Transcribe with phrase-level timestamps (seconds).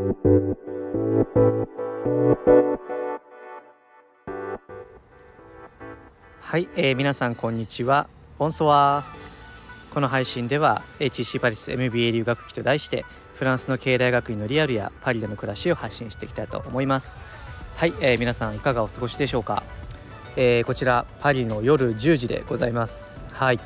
[0.00, 0.06] は
[6.56, 8.08] い、えー、皆さんこんにちは。
[8.38, 9.04] ボンソワ
[9.92, 17.20] この配信では HC パリス MBA 留学期と題してフランスの経営大学院のリアルやパリでの暮らしを発信していきたいと思います。
[17.76, 19.62] はい、えー、皆さんいかがお過ごしでしょうか。
[20.36, 23.22] えー、こちらパリの夜10時でございます。
[23.32, 23.60] はい。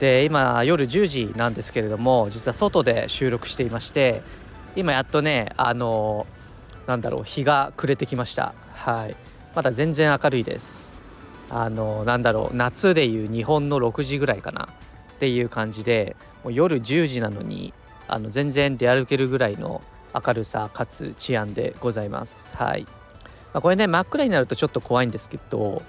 [0.00, 4.22] で今夜10時なんですけれども実は外で収録していまして
[4.76, 6.26] 今やっとねあの
[6.86, 8.54] なんだろう日が暮れてきました。
[8.72, 9.16] はい。
[9.54, 10.92] まだ全然明るいです。
[11.50, 14.68] あのなんだろう夏でいう日本の6時ぐらいかな。
[15.14, 17.72] っていう感じでもう夜10時なのに
[18.08, 19.80] あの全然出歩けるぐらいの
[20.14, 22.54] 明るさかつ治安でございます。
[22.56, 22.82] はい、
[23.52, 25.82] まあ、これね真っ暗になるとちょっと怖いんですけど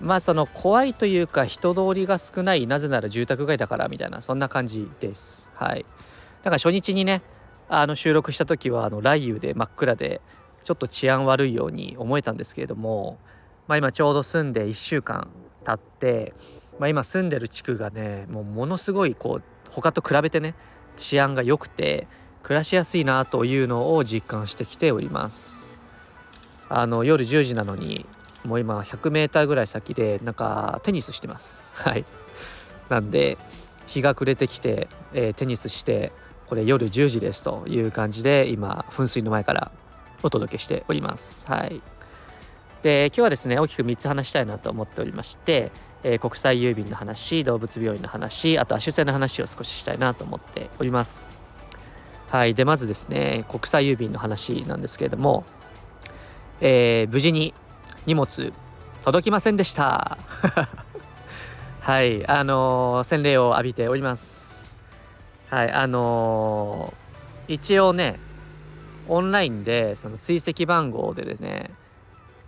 [0.00, 5.50] まあその怖いというか人通りが少ないなぜなら住宅街だからみたいなそんな感じです。
[5.54, 5.84] はい。
[6.42, 7.22] だから初日にね
[7.72, 10.20] あの収録した時はあの雷雨で真っ暗で
[10.64, 13.18] ちょっと治安悪いように思えたんですけれども、
[13.68, 15.28] まあ、今ちょうど住んで1週間
[15.64, 16.34] 経って、
[16.80, 20.56] まあ、今住んでる地区がねもうものすごいこう他と比べてね
[20.96, 22.08] 治安が良くて
[22.42, 25.70] 暮らしやすいなというのを実感してきております。
[26.68, 28.04] あの夜10時なのに
[28.44, 31.62] もう今 100m ぐらい先でなんかテニスしてます。
[31.74, 32.04] はい。
[32.88, 33.38] なんで
[33.86, 36.12] 日が暮れてきて、えー、テニスして
[36.50, 39.70] これ夜10時ですという感じで今噴水の前から
[40.24, 41.46] お届けしております。
[41.46, 41.80] はい。
[42.82, 45.70] で今日はですね大きく3つ話したいなと思っておりまして、
[46.02, 51.36] えー、国際郵便の話動物病院の話あとは出世の話を少ししたいなと思っております。
[52.30, 52.54] はい。
[52.54, 55.44] でまずですね国際郵便の話なんですけれども、
[56.60, 57.54] えー、無事に
[58.06, 58.52] 荷物
[59.04, 60.18] 届きませんでした。
[61.78, 62.26] はい。
[62.26, 64.49] あのー、洗礼を浴びております。
[65.50, 68.20] はいあのー、一応ね
[69.08, 71.70] オンラインでその追跡番号でね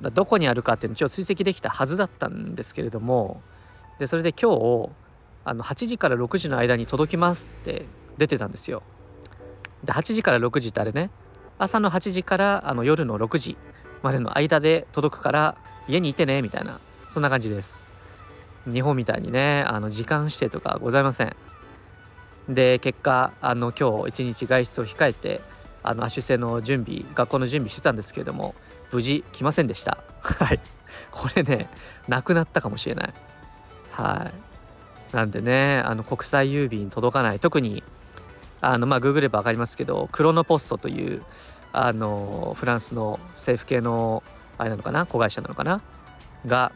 [0.00, 3.42] どこにあるかっていうのを一応追跡できたはずだったんですけれども
[3.98, 4.90] でそれで今日
[5.44, 7.86] あの8時から6時の間に届きますって
[8.18, 8.82] 出てたんですよ。
[9.82, 11.10] で8時から6時ってあれね
[11.58, 13.56] 朝の8時からあの夜の6時
[14.02, 15.56] までの間で届くから
[15.88, 16.78] 家にいてねみたいな
[17.08, 17.88] そんな感じです。
[18.70, 21.34] 日本みたいにねあの時間指定とかございません。
[22.48, 25.40] で結果あの今日一日外出を控えて
[25.82, 28.54] あの亜種の準備学校の準備してたんですけれども
[28.92, 30.02] 無事来ませんでした。
[30.20, 30.60] はい。
[31.10, 31.68] これね
[32.08, 33.14] なくなったかもしれない。
[33.92, 34.30] は
[35.12, 35.16] い。
[35.16, 37.40] なんでねあの国際郵便届かない。
[37.40, 37.82] 特に
[38.60, 41.22] あのまあググれば分かりますけどクロノポストという
[41.72, 44.22] あのフランスの政府系の
[44.58, 45.06] あれなのかな？
[45.06, 45.80] 子会社なのかな？
[46.46, 46.72] が、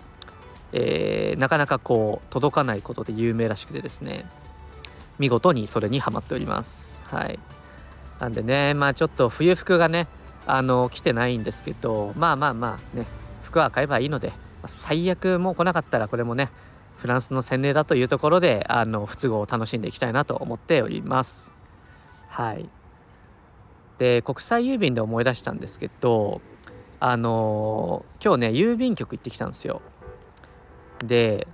[0.72, 4.25] えー、なかなかこう届かないことで有名らしくてですね
[5.19, 7.04] 見事にそれにはまっております。
[7.09, 7.38] はい。
[8.21, 10.09] なんでねまあちょっと冬服がね
[10.47, 13.06] あの来てないんですけどまあまあまあね
[13.43, 14.32] 服は買えばいいので
[14.66, 16.50] 最悪もう来なかったらこれもね
[16.97, 21.55] フランスの洗礼だというところであの不都合を楽しんでいきたいなと思っております。
[22.28, 22.69] はい。
[23.99, 26.41] で国際郵便で思い出したんですけど
[26.99, 29.82] あの、今日ね郵便局行ってきたんですよ。
[31.05, 31.47] で、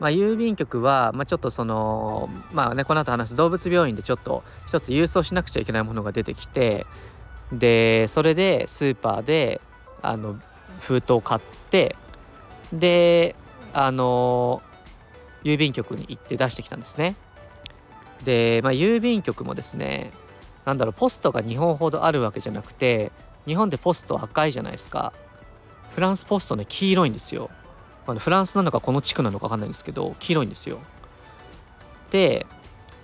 [0.00, 6.86] まあ、郵便局は、まあ、ちょっとそのまあねこの後話す動物病院でちょっと一つ郵送しなくちゃいけないものが出てきて
[7.52, 9.60] でそれでスーパーで
[10.00, 10.40] あの
[10.80, 11.40] 封筒を買っ
[11.70, 11.96] て
[12.72, 13.36] で
[13.74, 14.62] あの
[15.44, 17.14] 郵便局に行って出してきたんですね。
[18.24, 20.12] で、まあ、郵便局もですね
[20.64, 23.12] なんだろうポストが日本ほどあるわけじゃなくて
[23.46, 25.12] 日本でポスト赤いじゃないですか。
[25.92, 27.50] フランスポストね黄色いんですよ、
[28.14, 30.78] まあ、フランスなのかこの地区なのか分かんないんですけど黄色いんですよ。
[32.10, 32.46] で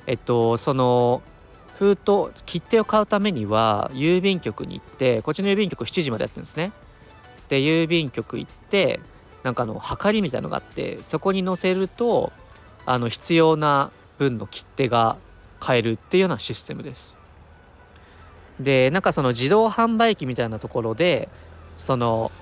[0.07, 1.23] えっとその
[1.79, 6.73] 封筒切手を買うためには郵便局に行ってこっちの郵便局7時までやってるんですね。
[7.49, 9.01] で郵便局行って
[9.43, 12.33] なんかあのはかりみたいのがあってそこに載せると
[12.87, 15.17] あの必要な分の切手が
[15.61, 17.19] 買えるっていうようなシステムです。
[18.59, 21.29] でなんかその自動販売機みたいなところで
[21.77, 22.33] その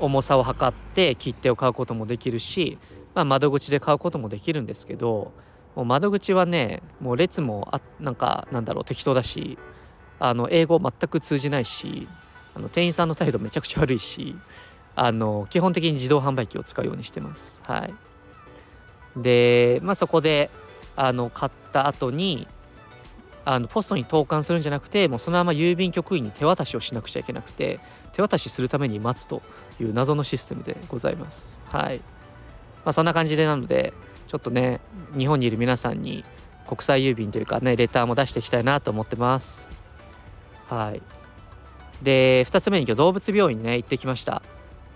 [0.00, 2.78] 重さを測って切手を買うこともできるし、
[3.14, 5.32] まあ、窓口で買うこともできるんですけど
[5.74, 9.58] もう窓口はねもう列もあなんかなんだろう適当だし
[10.18, 12.06] あの英語全く通じないし
[12.54, 14.36] あの店員さんの態度めちゃくちゃ悪いし
[14.96, 17.62] あの基本的に自動販売機を使うようにしてます。
[17.66, 17.94] はい、
[19.16, 20.50] で、まあ、そこで
[20.94, 22.46] あの買った後に
[23.44, 27.78] あのポストに投函するんじゃなくてもうそのまま郵便局員に手渡しをしなくちゃいけなくて
[28.12, 29.42] 手渡しするために待つと
[29.80, 31.60] いう謎のシステムでございます。
[31.66, 31.98] はい。
[32.84, 33.92] まあそんな感じでなので
[34.28, 34.80] ちょっとね
[35.16, 36.24] 日本にいる皆さんに
[36.66, 39.68] 国際郵便というかねレターも出していきたいなと思ってます。
[40.68, 41.02] はい。
[42.02, 44.42] で2つ目に今日動物病院ね行ってきました。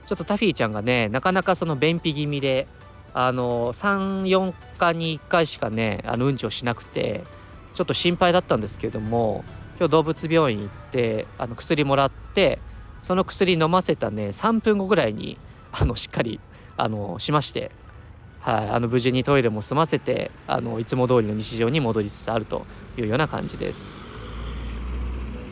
[0.06, 2.66] ちょっとタフィーちゃんがねなかなかその便秘気味で
[3.12, 7.24] あの34日に1回しかねあのうんちをしなくて
[7.74, 9.44] ちょっと心配だったんですけれども
[9.78, 12.58] 今日動物病院行ってあの薬もらって
[13.02, 15.38] その薬飲ませたね3分後ぐらいに
[15.72, 16.40] あのしっかり
[16.76, 17.70] あのしまして
[18.40, 22.66] はい、あの無事にトイレも済ませてあのいつも通りの日常に戻りつつあると
[22.96, 23.98] いうような感じです。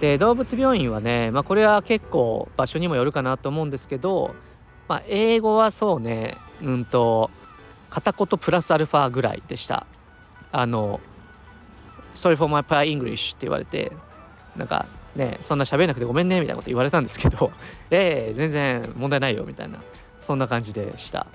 [0.01, 4.35] で動物病院はね、まあ、これは結構場所にもよるかなと思うんですけど、
[4.89, 7.31] まあ、英語はそうねうんと
[7.91, 9.87] 片言プラスアルファぐらいでした。
[10.53, 11.01] あの
[12.17, 13.93] 「Sorry for my p o r English」って言われて
[14.57, 17.53] なんかねそんな喋れなくてごめんねみたいなこと言われたんですけど
[17.91, 19.79] 「ええー、全然問題ないよ」みたいな
[20.19, 21.27] そんな感じでした。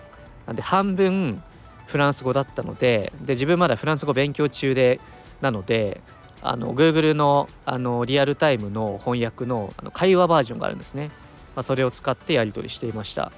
[0.47, 1.41] なんで半分
[1.85, 4.99] フランス語だったのでで自分まだフランス語勉強中で
[5.41, 6.01] なので
[6.41, 11.09] あの Google のあのリアルタイムの翻訳のあの会話バージョンがあるんですね、
[11.55, 13.31] まあ、それを使ってやり取りしていました。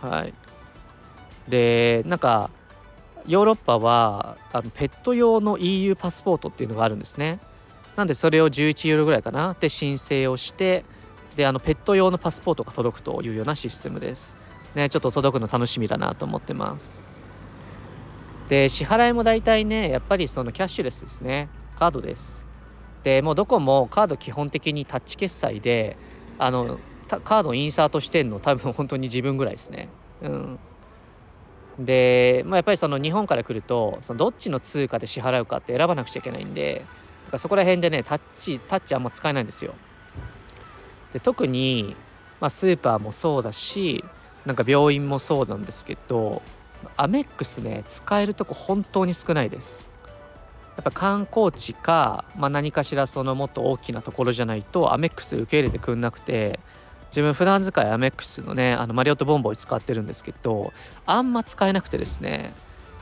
[0.00, 0.34] はい。
[1.48, 2.50] でなんか
[3.26, 7.40] ヨーロッパはあのペット用の EU パスポートっていうのがあるんですね。
[7.96, 9.56] なんでそれを11ユーロぐらいかな。
[9.58, 10.84] で申請をして
[11.36, 14.36] であのペット用のパスポートが届くというようなシステムです。
[14.74, 17.06] ねちょっと届くの楽しみだなと思ってます。
[18.48, 21.48] で支払いも大体ねやっぱりそのキャッシュレスですね。
[21.78, 22.46] カードです。
[23.02, 25.96] でもうどこもカード基本的にタッチ決済で
[26.38, 29.88] あのカードをインサートしてんの多分本当に自分ぐらいですね。
[30.22, 30.58] うん。
[31.78, 36.84] で、まあ、やっぱりその日本から来るとそのどっちの通貨で支払うかって選ばなくちゃいけないんで
[37.38, 39.74] そこら辺でねタッチタッチあんま使えないんですよ。
[41.12, 41.96] で特に、
[42.40, 44.04] まあ、スーパーもそうだし
[44.44, 46.42] なんか病院もそうなんですけど
[46.96, 49.90] アメックスね使えるとこ本当に少ないです。
[50.76, 56.60] やっぱ観光地か、まあ、何かしらそのもっと大きなところじゃないとアメックス受け入れてくんなくて
[57.16, 60.74] 自分普段使いアメックスのねあのマリオットボンボイ使ってるんですけど
[61.06, 62.52] あんま使えなくてですね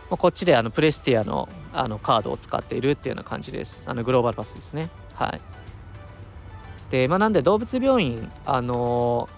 [0.08, 3.90] こっちであのプレスティアのあのカードを使っているっていうような感じです。
[3.90, 4.88] あのグローバルパスですね。
[5.14, 5.40] はい。
[6.90, 9.28] でまあなんで動物病院あの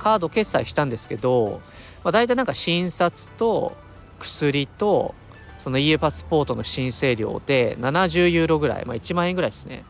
[0.00, 1.60] カード決済したんですけど、
[2.02, 3.76] まあ、大体なんか診察と
[4.18, 5.14] 薬と
[5.60, 9.84] その EU パスポートの申請料で70ユーロぐらい、まあ、1万円ぐらいですね。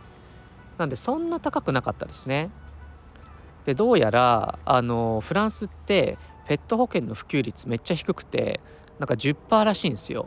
[0.77, 2.51] なんでそんな高くなかったですね。
[3.65, 6.17] でどうやらあのフランスって
[6.47, 8.61] ペット保険の普及率めっちゃ低くて
[8.99, 10.27] なんか10%らしいんですよ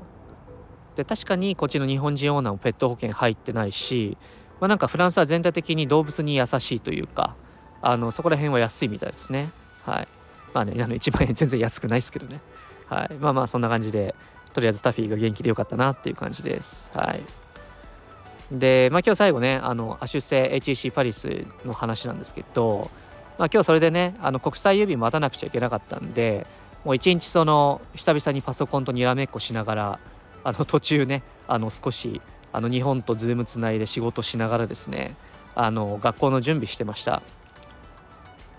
[0.96, 4.18] で確かにこっちの日本人オーナーもペット保険入ってないし、
[4.60, 7.36] まあ、なんかフランスは全体的に動物に優しいというか
[7.82, 9.52] あのそこら辺は安いみたいですね
[9.86, 10.08] はい。
[10.54, 12.42] まあね、あの1万円全然安くないですけどね。
[12.88, 13.14] はい。
[13.16, 14.16] まあまあそんな感じで、
[14.54, 16.92] とりあえずタフィーが元気でよかったなっていう感じです。
[16.94, 17.22] はい。
[18.52, 22.90] で、まあ今日最後ね、あの、アシュセ HEC パリスの話なんですけど、
[23.38, 26.46] まあ今日それでね、あの国際郵便待たなくちゃいけなかったんで、
[26.86, 30.00] もう一日その久々にパソコンとにらめっこしながら、
[30.44, 32.22] あの途中ね、あの少し
[32.52, 35.16] あの日本と Zoom つないで仕事しながらですね、
[35.56, 37.22] あの学校の準備してました。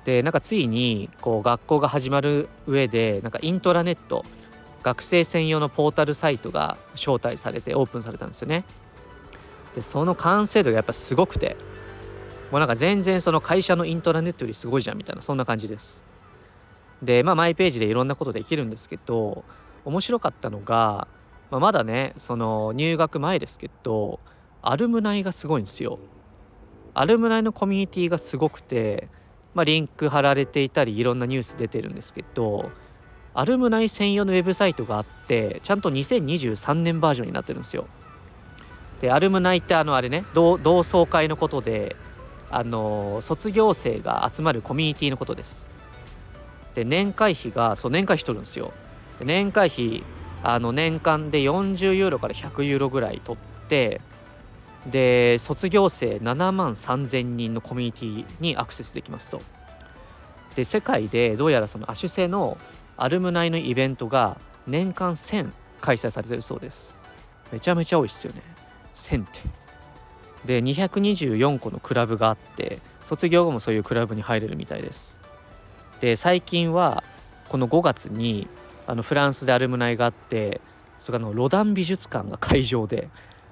[0.04, 4.24] でなんかついにこう学校が始まる上でなんかイントラネット
[4.82, 8.64] 学生専用のポータルサイトが招待されてオープンされたんですよね。
[9.74, 11.56] でその完成度がやっぱすごくて
[12.54, 16.04] もうなんか全然その会社のイントラネットよりすごいじゃんみたいなそんな感じです。
[17.02, 19.42] でまあマイページでいろんなことできるんですけど
[19.84, 21.08] 面白かったのが、
[21.50, 24.20] まあ、まだねその入学前ですけど
[24.62, 25.98] アルムナイがすごいんですよ。
[26.94, 29.08] アルムナイのコミュニティがすごくて
[29.54, 32.70] まあ、リンク貼られていたりいろんなニュース出てるんですけど
[33.34, 37.88] アルムナイ専用のウェブサイトがあってちゃんと2023年バージョンになってるんですよ。
[39.00, 41.96] でアルムナイってあのあれね同窓会のことで
[42.54, 45.68] あの卒業生が集まるコミュニティのことです。
[46.76, 48.72] で年会費がそう年会費取るんですよ。
[49.18, 50.04] で年会費
[50.44, 54.00] あの年間で40ユーロから100ユーロぐらい取って
[54.86, 59.40] で卒業生7万3000人のコミュニティにアクセスできますと
[60.54, 62.58] で世界でどうやらそのアシュセの
[62.96, 66.98] アルムナイのイベントが年間1000開催されてるそうです
[67.50, 68.42] めちゃめちゃ多いっすよね
[68.94, 69.63] 1000って
[70.44, 75.20] で224個のクラブがあって卒業後もそういうクラブに入れるみたいです。
[76.00, 77.02] で最近は
[77.48, 78.48] この5月に
[78.86, 80.60] あのフランスでアルムナイがあって
[80.98, 83.08] それのロダン美術館が会場で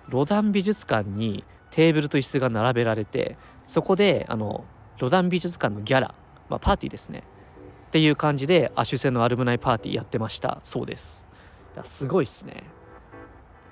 [0.09, 4.65] ロダン美術館にテーブルと椅子が並べられてそこであの
[4.99, 6.15] ロダン美術館のギャラ、
[6.49, 7.23] まあ、パーティーですね。
[7.89, 10.61] っていう感じでアシュセのアルムナイパーティーやってました。
[10.63, 11.27] そうです。
[11.75, 12.65] いやすごいっすね。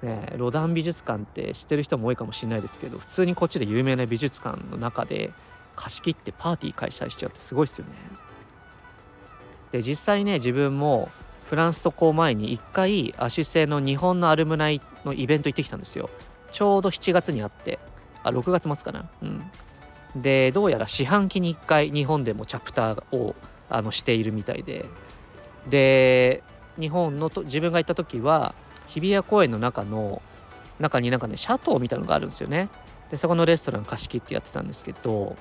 [0.02, 5.32] ねロダン美術館って知ってる人も多いかもしれないですけど普通にこっちで有名な美術館の中で
[5.76, 7.92] 貸し切ってパーティー開催しちゃうってすごいっすよね。
[9.72, 11.08] で実際ね自分も
[11.46, 16.10] フランス渡航前に1回アシュ製の日本のアルムナイのイベント行ってきたんですよ。
[16.52, 17.78] ちょうど7月にあって
[18.22, 19.08] あ6月末かな？
[19.22, 20.22] うん。
[20.22, 23.36] でどうやら四半期に1回日本でもチャプターを
[23.68, 24.86] あのしているみたいで。
[25.68, 26.42] で
[26.78, 28.54] 日本のと自分が行った時は
[28.90, 30.20] 日比谷公園の中の
[30.80, 32.68] 中になんかねシャトーみたいのがあるんですよね
[33.10, 35.36] でそこのレストラン貸し切ってやってたんですけど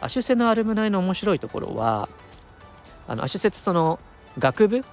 [0.00, 2.08] アシュセのアルムナイの面白いところは
[3.06, 3.98] あのアシュセってその
[4.38, 4.84] 学部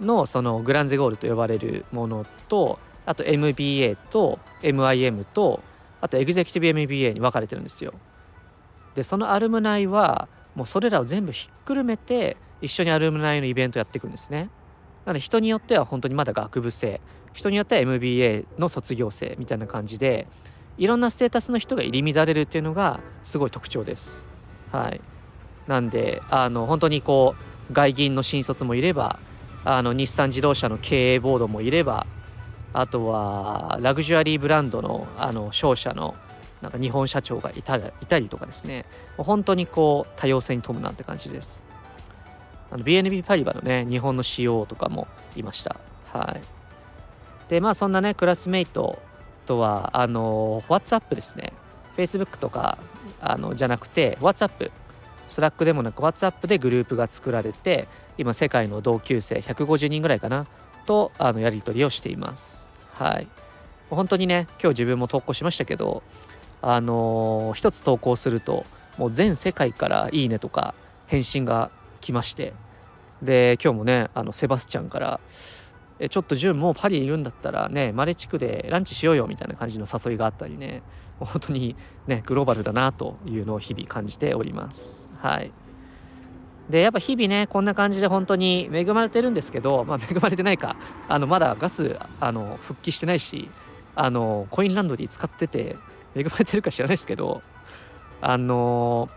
[0.00, 5.62] のそのグランゼゴールと呼ばれるものとあと MBA と MIM と
[6.00, 7.92] あとエグゼクティブ MBA に分かれてるんですよ。
[8.94, 14.50] でそのアルムナイはもうそれらを全部ひっくるめて一緒にアルムナイのイベントやっていくんですね。
[15.04, 17.00] なので人によっては本当にまだ学部生
[17.32, 20.26] 人によっては MBA の卒業生みたいな感じで
[20.78, 24.26] いろんなステータスの人が入り乱れるっていうのがすごい特徴です。
[24.72, 25.00] はい、
[25.66, 27.34] なんであの本当にこ
[27.70, 29.18] う外銀の新卒もいれば
[29.64, 32.06] あの日産自動車の経営ボードもいれば
[32.72, 36.14] あとはラグジュアリーブランドのあの商社の
[36.62, 38.84] なんか日本社長がいたいたりとかですね。
[39.16, 41.66] 本当にこう多様性に富むなって感じです。
[42.70, 45.76] BNB パリバのね日本の CO とかもいました。
[46.12, 46.59] はい。
[47.50, 49.02] でまあそんなねクラスメイト
[49.44, 51.52] とはあの WhatsApp ですね。
[51.96, 52.78] Facebook とか
[53.20, 54.70] あのじゃなくて WhatsApp
[55.28, 60.46] Slack でもなく WhatsApp でグループが作られて今世界の同級生150人ぐらいかな
[60.86, 62.70] とあのやり取りをしています。
[62.92, 63.26] はい。
[63.90, 66.04] 本当にね今日自分も投稿しましたけど
[66.62, 68.64] あのー、一つ投稿すると
[68.96, 70.74] もう全世界からいいねとか
[71.08, 72.52] 返信が来まして
[73.22, 75.20] で今日もねあのセバスチャンから
[76.08, 80.82] ちょっと潤もうパリいるんだったらねマレ地区でランチしようよみたいな感じの誘いがあったりね。
[81.20, 81.76] 本当に
[82.06, 85.10] ねグローバルだなというのを日々感じております。
[85.18, 85.52] はい。
[86.70, 90.76] でやっぱ日々ねこんな感じで本当に恵まれてるんですけどまあ恵まれてないか
[91.08, 93.50] あのまだガスあの復帰してないし
[93.96, 95.76] あのコインランドリー使ってて
[96.14, 97.42] 恵まれてるか知らないですけど
[98.20, 99.08] あの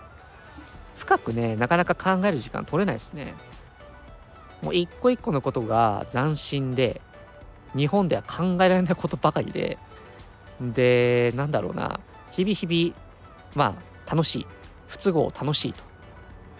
[0.98, 3.36] 深くねなかなか考える時間取れないですね。
[4.64, 7.02] もう一個一個のことが斬新で
[7.76, 9.78] 日本では考えられないことばかりで
[10.62, 12.00] でなんだろうな
[12.32, 12.96] 日々日々
[13.56, 14.48] まあ楽しい
[14.88, 15.84] 不都合楽しいと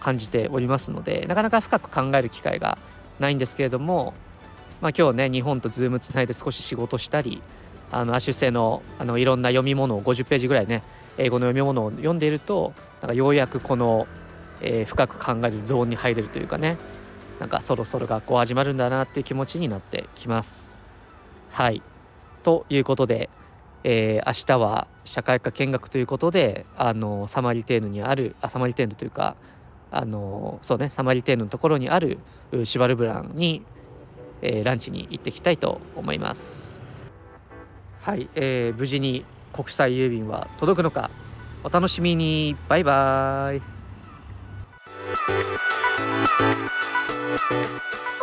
[0.00, 2.78] 感じておりますのでなかなか深く考える機会が
[3.18, 4.12] ないんですけれども、
[4.80, 7.42] まあ、今日ね日本とズームつないで少し仕事したり
[7.90, 10.82] あの亜種性のあのいろんな読み物を50ページぐらいね
[11.16, 14.06] 英語の読み物を読んでいるとなんかようやくこの、
[14.60, 16.76] えー、深く考えるゾーンに入れるというかね
[17.40, 20.80] なんかそろそろ学校始まるんだなっていう気持ちになってきます。
[21.50, 21.82] はい
[22.42, 23.30] ということで、
[23.84, 29.36] えー、明日は社会科見学ということであのサマリテーヌにあるあサマリテーヌというか
[29.90, 32.18] あのそうねサマリテーヌのところにある
[32.64, 33.62] シュバルブランに、
[34.42, 36.82] えー、ランチに行ってきたいと思います。
[38.02, 41.10] はい、えー、無事に国際郵便は届くのか
[41.62, 43.62] お楽しみにバイバーイ
[47.36, 48.13] Thank you.